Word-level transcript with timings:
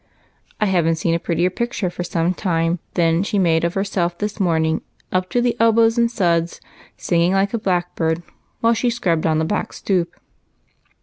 I 0.59 0.65
have 0.65 0.83
n't 0.87 0.97
seen 0.97 1.13
a 1.13 1.19
prettier 1.19 1.51
picture 1.51 1.91
for 1.91 2.03
some 2.03 2.33
time 2.33 2.79
than 2.95 3.21
she 3.21 3.37
made 3.37 3.63
of 3.63 3.75
herself 3.75 4.17
this 4.17 4.39
morning, 4.39 4.81
up 5.11 5.29
to 5.29 5.41
the 5.43 5.55
elbows 5.59 5.95
in 5.95 6.09
suds, 6.09 6.59
singing 6.97 7.33
like 7.33 7.53
a 7.53 7.59
blackbird 7.59 8.23
while 8.61 8.73
she 8.73 8.89
scrubbed 8.89 9.27
on 9.27 9.37
the 9.37 9.45
back 9.45 9.73
stoop." 9.73 10.15